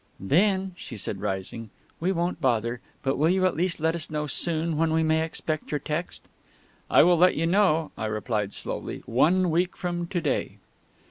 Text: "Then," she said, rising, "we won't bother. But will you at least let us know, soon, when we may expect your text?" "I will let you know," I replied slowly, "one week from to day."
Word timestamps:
"Then," 0.19 0.71
she 0.77 0.97
said, 0.97 1.21
rising, 1.21 1.69
"we 1.99 2.11
won't 2.11 2.41
bother. 2.41 2.81
But 3.03 3.17
will 3.17 3.29
you 3.29 3.45
at 3.45 3.55
least 3.55 3.79
let 3.79 3.93
us 3.93 4.09
know, 4.09 4.25
soon, 4.25 4.75
when 4.75 4.91
we 4.93 5.03
may 5.03 5.23
expect 5.23 5.69
your 5.69 5.79
text?" 5.79 6.27
"I 6.89 7.03
will 7.03 7.19
let 7.19 7.35
you 7.35 7.45
know," 7.45 7.91
I 7.95 8.07
replied 8.07 8.51
slowly, 8.51 9.03
"one 9.05 9.51
week 9.51 9.77
from 9.77 10.07
to 10.07 10.19
day." 10.19 10.57